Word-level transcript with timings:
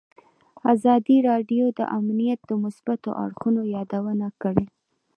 ازادي 0.73 1.17
راډیو 1.29 1.65
د 1.79 1.81
امنیت 1.99 2.39
د 2.45 2.51
مثبتو 2.63 3.09
اړخونو 3.23 3.61
یادونه 3.75 4.27
کړې. 4.41 4.65